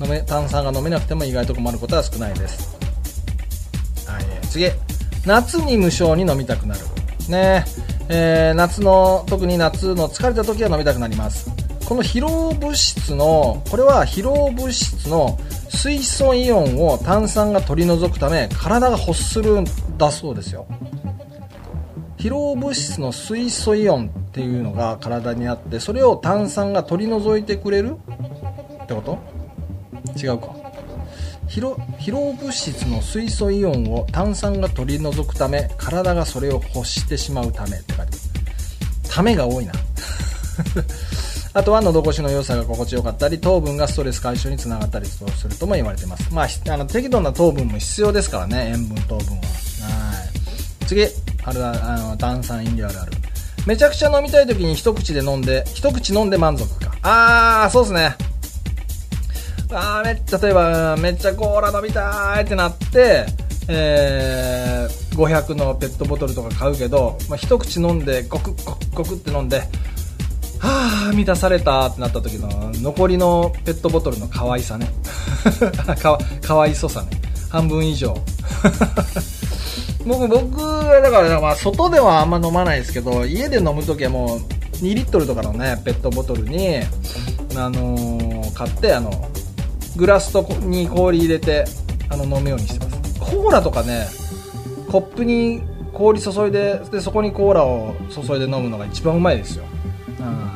[0.01, 2.75] 飲め炭酸が飲めなくても意外と困ることは少ないです。
[4.07, 4.69] はい、次。
[5.25, 6.81] 夏に無性に飲みたくなる。
[7.29, 7.63] ね
[8.09, 11.49] えー、夏の、特に夏の疲れた時は飲みたくなります。
[11.85, 19.65] この疲労物質の、これは疲労物質の水素イオンを炭酸が取り除くため、体が欲するん
[19.97, 20.65] だそうですよ。
[22.17, 27.97] 疲労物質の水素イオンっていうのが体にあって、それを炭酸が取り除いてくれる
[28.83, 29.17] ってこと？
[30.17, 30.55] 違うか。
[31.47, 31.61] 疲
[32.11, 38.17] 労物質の水素イオンを炭酸が取り除くため体がそれを欲してしまうためって書いて
[39.09, 39.73] ためが多いな。
[41.53, 46.33] あとは喉越しの良さが心地よかったり糖分がストレス解消につながったりするとも言われてます。
[46.33, 48.71] まああの適度な糖分も必要ですからね。
[48.73, 49.41] 塩分糖分は。
[49.41, 49.41] は
[50.81, 50.85] い。
[50.85, 51.05] 次。
[51.43, 53.11] あるあの炭酸飲料あるある。
[53.67, 56.93] めちゃくちゃ飲みたい時に一口で飲んで一口飲んで満足か。
[57.01, 58.15] ああそうですね。
[59.73, 63.25] あめ例えば、めっちゃコーラ飲みたいってなって、
[63.67, 69.61] えー、500のペットボトルとか買うけど、まあ、一口飲んで、ゴクゴクゴクって飲んで、
[70.59, 74.89] はぁ、満たされたってなった時の残りのペットボトルの可愛さね。
[76.01, 77.07] か かわいそさね。
[77.49, 78.15] 半分以上。
[80.05, 84.39] 僕、僕はだから、まあ、外ではあんま飲まないですけど、家で飲むときはもう、
[84.83, 86.79] 2リットルとかのね、ペットボトルに、
[87.55, 89.11] あのー、買って、あの、
[89.97, 91.65] グラスとに氷入れて
[92.09, 93.19] あの飲むようにしてます。
[93.19, 94.07] コーラとかね
[94.89, 95.61] コップに
[95.93, 99.65] 氷注いででそこにコーラを注いで飲むのが一番うまいですよ、
[100.19, 100.51] うん、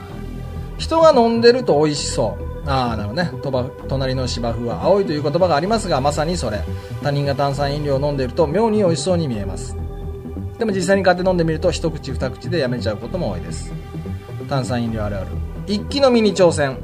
[0.77, 2.45] 人が飲んでると美味しそう。
[2.67, 3.15] ああなるほ
[3.51, 3.71] どね。
[3.87, 6.63] 隣の芝生は青いという言葉がありますがまさにそれ。
[7.03, 9.77] 他人が炭酸飲料を飲んでいると妙に美味しそうに見えます。
[10.57, 13.71] でも実際に買って飲んでみると一口二口でやめちゃうことも多いです。
[14.49, 15.27] 炭酸飲料あるある。
[15.67, 16.79] 一気飲みに挑戦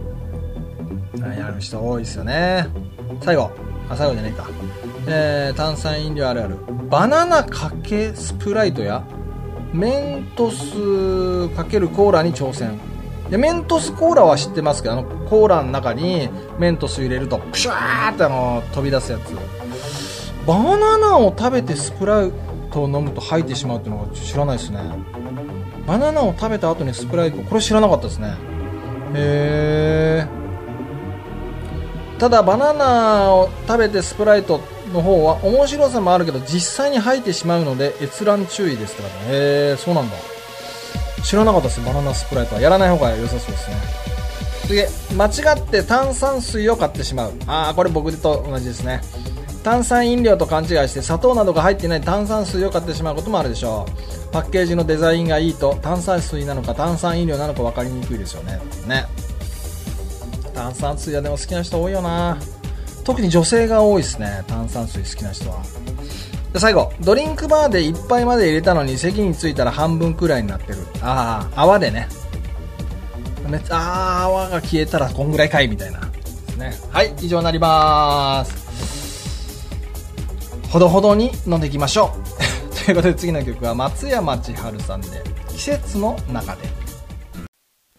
[1.19, 2.67] やる人多いですよね
[3.21, 3.52] 最後。
[3.89, 4.47] あ、最後じゃないか。
[5.08, 6.58] えー、炭酸飲料あるある。
[6.89, 9.04] バナナかけスプライトや、
[9.74, 12.80] メントスかけるコーラに挑戦。
[13.30, 19.36] で、メントスコーラは知ってますけど、あの、コーラの中にメントス入れると、プシューってあの、飛び出すやつ。
[20.45, 22.32] バナナを食べてスプライ
[22.71, 24.80] トを飲むと吐いてしまうっていうのが知らないですね。
[25.88, 28.34] バナナを食べた後にスプライト、これ知らなかったですね。
[29.13, 30.40] へー。
[32.22, 34.62] ただ、バナナを食べてスプライト
[34.94, 39.16] の方は面白さもあるけど、実際に吐いてしまうので閲覧注意ですからね。
[39.30, 40.16] へー、そうなんだ。
[41.24, 42.62] 知らなかったですバナナスプライトは。
[42.62, 43.76] やらない方が良さそうですね。
[44.68, 47.34] 次間違って炭酸水を買ってしまう。
[47.48, 49.02] ああこれ僕と同じですね。
[49.64, 54.32] 炭酸飲料と勘違いして砂糖などが入っていない炭酸水を買ってしまうこともあるでしょう。
[54.32, 58.60] パッケージのデザインがいいと炭酸水なのか炭酸飲料なのか分かりにくいですよね。
[58.86, 59.06] ね。
[60.62, 62.38] 炭酸水はでも好きな人多いよな。
[63.04, 65.63] 特に女性が多いですね炭酸水好きな人は。
[66.54, 70.86] で最後ドリンクバーで1杯まで入れたのに席に着いたら半分くらいになってる。
[71.02, 72.08] ああ泡でね。
[73.50, 76.00] めっちゃあ泡が消えたらこんぐらいかいみたいな
[76.58, 76.78] ね。
[76.91, 78.62] はい以上になります。
[80.69, 82.78] ほどほどに飲んでいきましょう。
[82.86, 86.69] ということで次の曲は松山千春さんで季節の中で。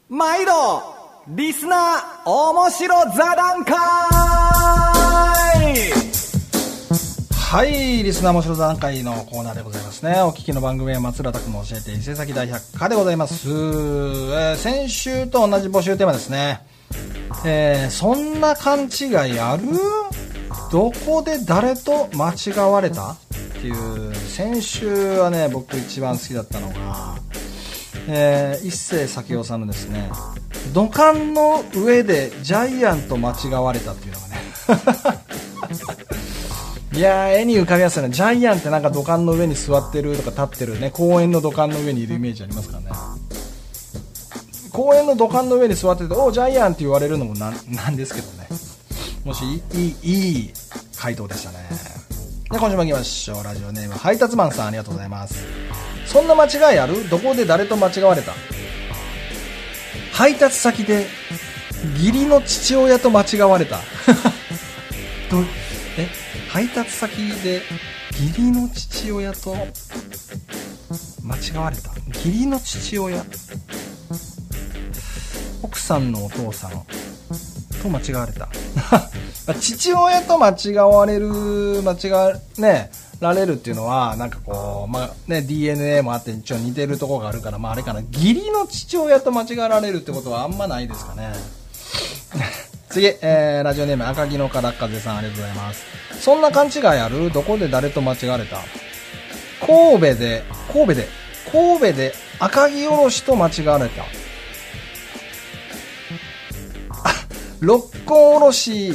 [0.08, 3.76] 毎度リスナー面白座談会
[7.32, 10.20] はい、リスナー面白座談会のコーナーでございますね。
[10.22, 13.48] お聞きの番組は松浦拓の教えて伊勢崎大百科でございます。
[13.48, 16.66] えー先週と同じ募集テーマですね。
[17.44, 19.62] えーそんな勘違いある？
[20.72, 23.12] どこで誰と間違われた？
[23.12, 23.16] っ
[23.60, 27.14] ていう、先週はね、僕一番好きだったのが、
[28.08, 30.10] えー一世咲夫さんのですね、
[30.72, 34.42] 土管の上でジャイアント間違われたっていうのがね、
[36.94, 38.10] いやー、絵に浮かびますよね。
[38.10, 42.90] ジャイアンってなんか土管の上に座ってるとか立ってるね、公園の土管の上にいるイメージありますからね。
[44.72, 48.48] 公園の土管の上に座ってて、おおジャイアンって言われるのもなんなんですけどね。
[49.24, 50.50] もし、いい、いい
[50.96, 51.58] 回答でしたね。
[52.50, 53.44] で、今週も行きましょう。
[53.44, 55.71] ラジオネーム、配達マンさんありがとうございます。
[56.12, 57.08] そんな間違いある？
[57.08, 58.34] どこで誰と間違われた？
[60.12, 61.06] 配達先で、
[61.94, 63.78] 義理の父親と間違われた。
[65.30, 65.44] どう？
[65.96, 66.06] え？
[66.50, 67.62] 配達先で
[68.12, 69.54] 義理の父親と
[71.22, 71.90] 間違われた。
[72.08, 73.24] 義理の父親？
[75.62, 76.72] 奥さんのお父さん
[77.82, 78.48] と間違われた。
[79.58, 81.26] 父親と間違われる
[81.82, 82.90] 間違わね
[83.22, 88.00] られるっていうのはなんかこうまあね DNA もあって一応似てるとこがあるからまああれかな。
[88.12, 91.32] 義理の父親と間違われるってことはあんまないですかね。
[92.90, 95.84] 次、えー、ラジオネーム赤木のから風さんありがとうございます。
[96.20, 97.32] そんな勘違いある？
[97.32, 98.58] どこで誰と間違われた？
[99.64, 101.08] 神戸で、神戸で、
[101.50, 104.02] 神戸で赤城おろしと間違われた。
[104.02, 104.06] あ、
[107.60, 108.92] 六甲おろし、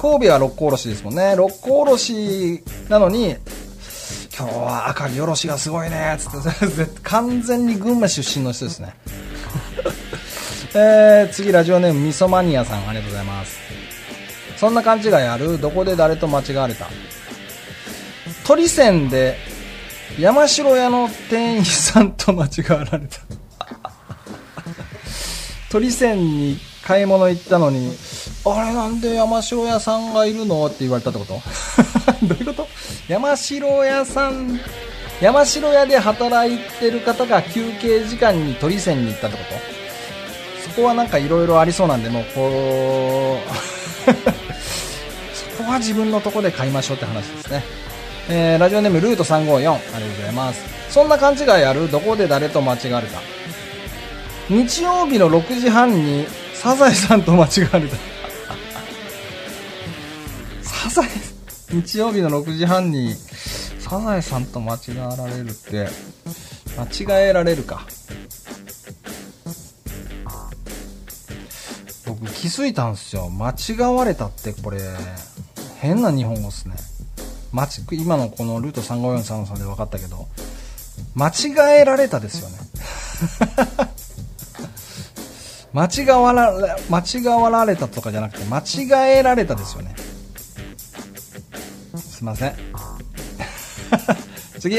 [0.00, 1.34] 神戸は六甲おろしですもんね。
[1.36, 3.36] 六甲おろしなのに、
[4.38, 8.94] 今日は赤城おろしがすごいね、つって、 完全に群馬出身の人ですね。
[10.74, 13.58] えー、次ラジオネームみそマニアさんありがとうございます。
[14.56, 15.58] そんな勘違いある？
[15.60, 16.88] どこで誰と間違われた？
[18.44, 19.36] 鳥線で
[20.18, 23.18] 山城屋の店員さんと間違わられた。
[25.70, 27.96] 鳥線に買い物行ったのに
[28.54, 31.40] あれなんで山城屋さんがいるのって言われたってこと？
[32.26, 32.68] どういうこと？
[33.08, 34.60] 山城屋さん
[35.20, 39.42] 山城屋で働いてる方が休憩時間に鳥線に行ったってこ
[40.64, 40.70] と？
[40.70, 44.12] そこはなんかいろいろありそうなんで、もうこう、
[45.58, 47.64] そこは自分のとこで買いましょうって話ですね。
[48.30, 50.60] えー、ラジオネームルート354、ありがとうございます。
[50.90, 51.90] そんな勘違いある？
[51.90, 53.20] どこで誰と間違われた？
[54.48, 57.96] 日曜日の6時半にサザエさんと間違われた。
[60.88, 61.10] サザエ、
[61.70, 65.88] 日曜日の6時半にサザエさんと間違われるって、
[66.78, 67.86] 間違えられるか。
[72.06, 73.28] 僕気づいたんですよ。
[73.28, 74.80] 間違われたってこれ
[75.78, 76.74] 変な日本語っすね。
[77.52, 80.26] 間ち今のこのルート3543で分かったけど
[81.14, 82.56] 間違えられたですよね。
[85.74, 89.94] 間違わら間違わられたとかじゃなくて間違えられたですよね。
[92.18, 92.52] すいません
[94.58, 94.78] 次、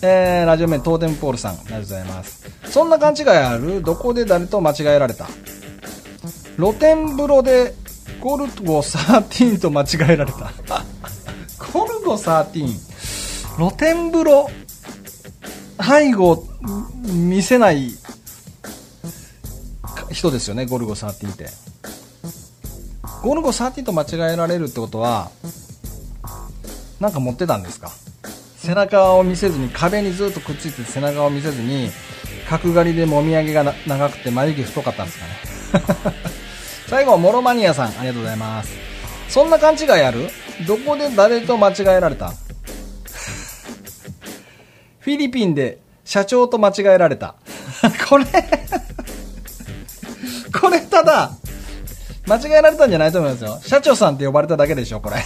[0.00, 3.82] えー、ラジオ名トーテンポールさんありがとうございますそんな勘違いある？
[3.82, 5.26] どこで誰と間違えられた？
[6.56, 7.74] 露天風呂で
[8.20, 10.50] ゴルゴ13と間違えられた。
[11.72, 13.56] ゴルゴ13。
[13.58, 14.48] 露天風呂、
[15.80, 16.44] 背後、
[17.04, 17.92] 見せない
[20.10, 21.48] 人ですよね、ゴルゴ13って。
[23.22, 25.30] ゴルゴ13と間違えられるってことは、
[27.00, 27.90] なんか持ってたんですか？
[28.56, 31.90] 背中を見せずに、壁にずっとくっついて背中を見せずに、
[32.48, 35.26] 角刈りでもみあげが長くて眉毛太かったんですか
[36.10, 36.14] ね？
[36.88, 38.70] 最後はモロマニアさん、ありがとうございます。
[39.28, 40.28] そんな勘違いある？
[40.66, 42.32] どこで誰と間違えられた？
[44.98, 47.34] フィリピンで社長と間違えられた。
[48.08, 48.24] これ
[50.60, 51.30] これただ、
[52.26, 53.60] 間違えられたんじゃないと思いますよ。
[53.64, 55.16] 社長さんって呼ばれただけでしょ、これ。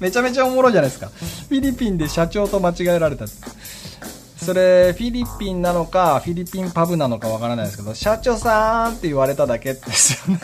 [0.00, 1.08] めちゃめちゃおもろいじゃないですか。
[1.08, 3.26] フィリピンで社長と間違えられた。
[3.26, 10.40] それ、フィリピンなのか、フィリピンパブなのかわからないですけど、社長さんって言われただけですよね。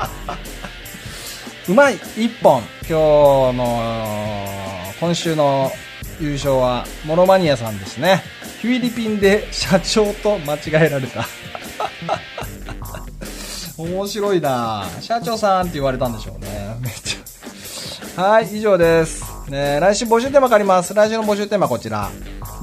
[1.68, 5.72] うまい一本今日の今週の
[6.20, 8.22] 優勝はモロマニアさんですね
[8.62, 11.26] フィリピンで社長と間違えられた
[13.76, 16.76] 面白いな社長さんって言われたんでしょうね
[18.16, 20.94] はい以上です、ね、来週募集テーマ借ります。
[20.94, 22.10] 来週の募集テーマこちら。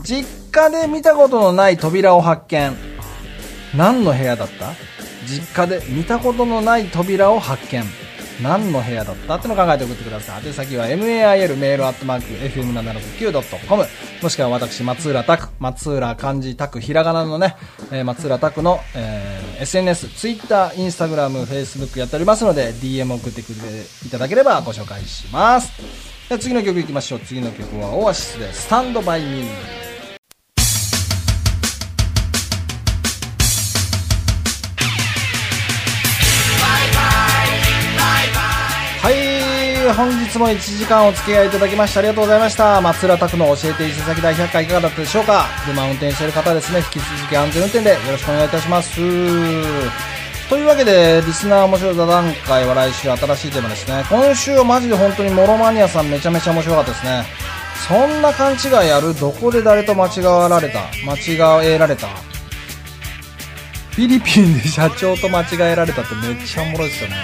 [0.04, 2.76] 実家で見たことのない扉を発見。
[3.78, 4.72] 何の部屋だった？
[5.28, 7.84] 実家で見たことのない扉を発見。
[8.44, 9.36] 何の部屋だった？
[9.36, 10.46] ってのを考えて送ってください。
[10.46, 12.26] 宛先は mail メールアットマーク
[12.60, 13.86] fm769.com
[14.22, 17.56] もしくは私、松浦拓、松浦漢字拓、ひらがなのね、
[17.92, 25.72] えー松浦拓の、えー SNS、Twitter、Instagram、Facebook やっておりますので DM 送ってくれていただければご紹介します。
[26.30, 27.20] では次の曲いきましょう。
[27.20, 29.93] 次の曲はオアシスでスタンドバイミー。
[39.92, 42.80] 本日も1時間お付き合いいただきましてありがとうございました。
[42.80, 45.46] 松浦拓の教えて伊勢崎大百科いかがだったでしょうか？
[45.66, 48.96] 車運転している方ですね、引き続き安全運転でよろしくお願いいたします。
[50.50, 54.04] というわけで、リスナー面白い座談会は来週新しいテーマですね。
[54.10, 57.24] 今週はマジで本当にモロマニアさんめちゃめちゃ面白かったですね。
[57.88, 58.56] そんな勘違
[58.88, 60.80] いあるどこで誰と間違わられた？
[61.06, 62.08] 間違えられた？
[63.92, 67.16] フィリピンで社長と間違えられたってめっちゃおもろいですよね。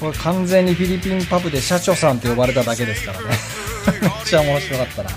[0.00, 3.26] これ完全にフィリピンパブで社長さんって呼ばれただけですからね。
[4.00, 5.10] めっちゃ面白かったな。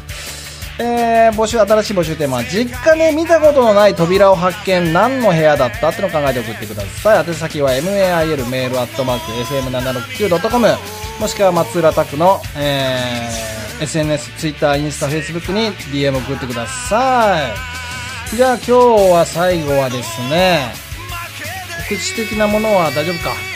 [0.80, 7.26] えー、募集、新しい募集テーマ、実家で見たことのない扉を発見、何の部屋だったってのを考えて送ってください。
[7.28, 10.76] 宛先は mail メールアットマーク fm769.com
[11.20, 17.38] もしくは松浦拓の、えー、SNS、Twitter、インスタ、Facebook に DM 送ってくださ
[18.34, 18.36] い。
[18.36, 18.72] じゃあ今日
[19.12, 20.74] は最後はですね、
[21.90, 23.51] 告知的なものは大丈夫か？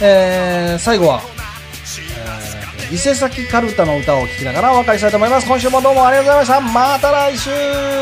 [0.00, 1.22] えー、最後は、
[2.78, 5.46] えー、伊勢崎かるたの歌を聴きながらお別れしたいと思います。
[5.46, 6.80] 今週もどうもありがとうございました。
[6.80, 7.50] また来週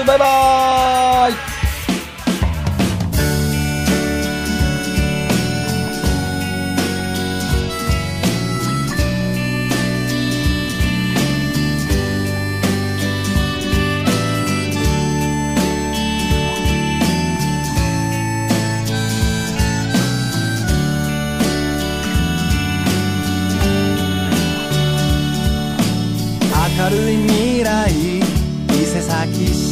[0.07, 1.54] バイバーイ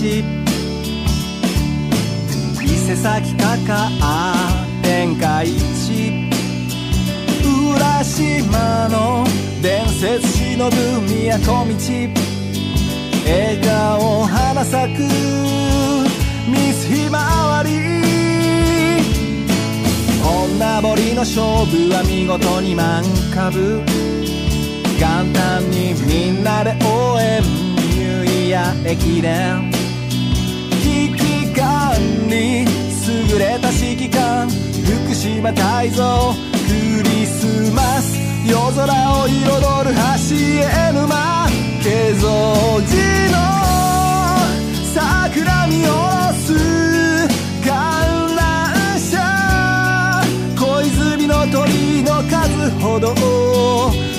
[0.02, 0.18] 崎市
[2.60, 3.88] 伊勢崎かか
[4.82, 5.52] 天下一
[7.44, 9.24] 浦島の
[9.62, 10.76] 伝説忍ぶ
[11.38, 11.72] 都道。
[13.24, 14.98] 笑顔花咲く。
[16.48, 17.70] ミスひまわり。
[20.26, 23.80] 女堀の勝負は見事に満株。
[24.98, 27.40] 簡単にみんなで応援。
[27.42, 29.81] ニューイヤー駅伝。
[33.72, 36.34] 福島泰造
[36.66, 38.84] クリスマス夜空
[39.22, 39.44] を彩
[39.88, 41.48] る橋へ沼化
[41.80, 42.20] 粧
[42.86, 43.00] 寺
[43.30, 43.36] の
[44.92, 46.46] 桜見下ろす
[47.66, 47.70] 観
[48.36, 48.40] 覧
[48.98, 49.16] 車
[50.58, 53.14] 小泉の鳥の数ほど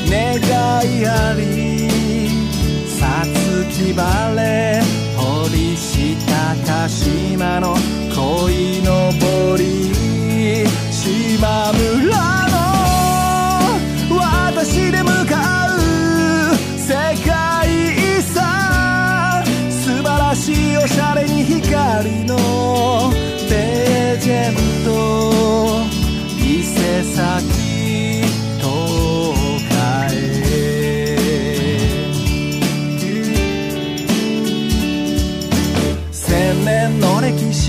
[0.09, 1.41] 願いあり
[2.87, 4.81] さつき晴れ
[5.15, 5.92] 堀下
[6.53, 7.75] 高島の
[8.15, 12.13] 恋のぼり島村
[12.47, 12.55] の
[14.15, 15.79] 私で向かう
[16.77, 16.93] 世
[17.25, 19.43] 界遺産。
[19.71, 22.37] 素晴らしいおしゃれに光の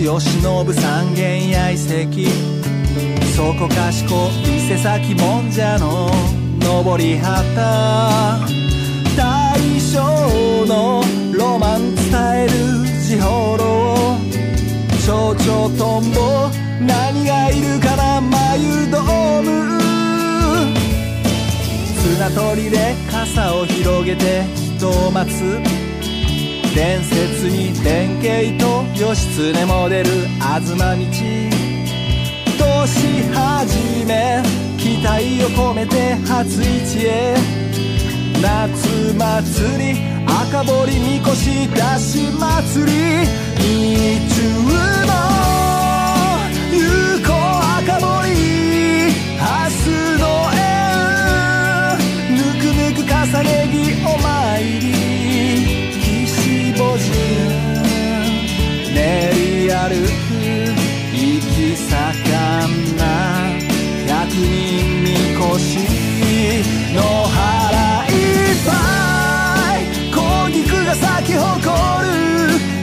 [0.05, 2.29] 忍ぶ三軒や遺跡
[3.35, 6.11] そこかしこ伊勢崎もんじゃの
[6.61, 8.55] 登り旗。
[9.17, 11.03] 大正の
[11.33, 12.05] ロマン伝
[12.43, 12.51] える
[13.07, 13.65] 地方路
[15.07, 16.49] 蝶々トンボ
[16.81, 19.79] 何がいるかな眉ドーム
[22.03, 24.45] 綱取りで傘を広げて
[24.77, 25.85] 人を待つ
[26.75, 30.11] 伝説に弁慶と義経も出る
[30.41, 30.77] 東
[32.59, 34.43] 道年始め
[34.77, 37.37] 期待を込めて初市へ。
[38.43, 42.91] 夏祭り赤堀みこし出し祭り。
[43.61, 44.43] 日中
[45.07, 45.13] の
[46.73, 46.79] 有
[47.25, 47.31] 効
[47.79, 48.35] 赤堀
[49.39, 49.47] 明
[49.79, 49.87] 日
[50.19, 50.23] の
[50.53, 52.03] 縁。
[52.35, 53.15] ぬくぬく重
[53.45, 54.44] ね着お参
[59.75, 60.09] 歩く
[61.13, 63.03] 息盛んな
[64.07, 65.79] 百人みこし
[66.95, 68.71] の腹いっぱ
[69.77, 69.83] い
[70.15, 70.17] 小
[70.53, 72.15] 菊が咲き誇る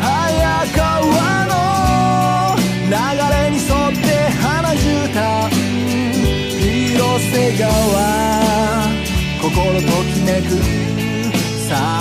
[0.02, 1.52] 早川の
[2.88, 2.94] 流
[3.36, 4.06] れに沿って
[4.42, 4.84] 花絨
[5.14, 5.18] 毯
[6.60, 7.64] 広瀬川
[9.42, 10.50] 心ときめく
[11.70, 11.72] 散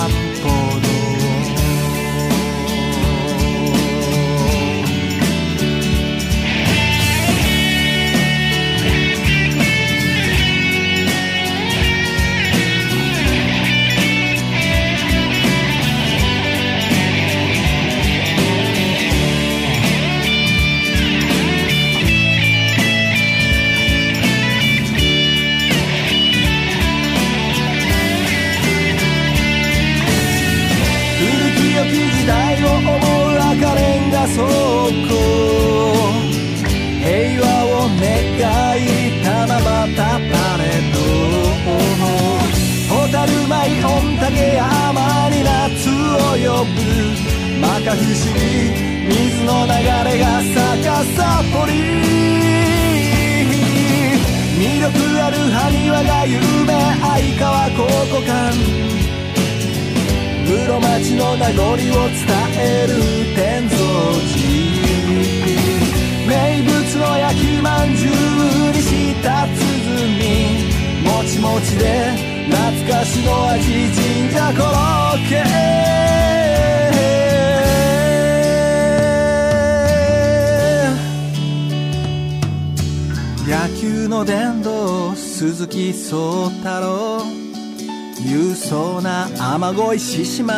[90.11, 90.51] 獅子舞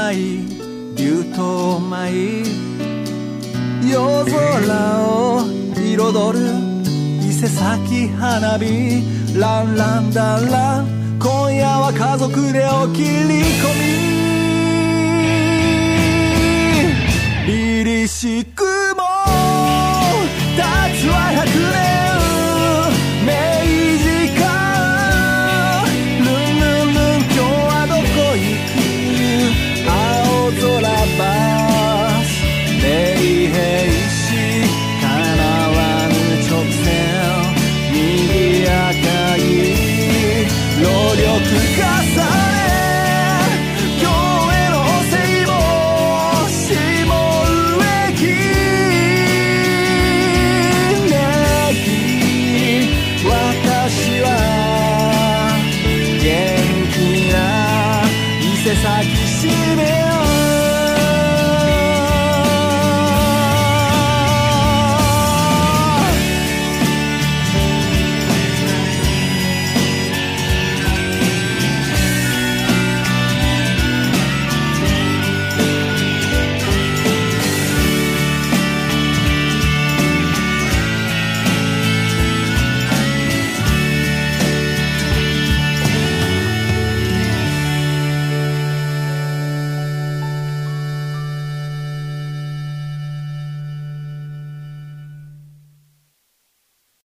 [0.96, 2.12] 竜頭舞
[3.88, 4.34] 夜空
[5.06, 5.46] を
[5.78, 6.40] 彩る
[7.22, 9.04] 伊勢崎花火
[9.40, 13.70] ランランダンラン今夜は家族でお切り込
[17.46, 18.73] み凛々しく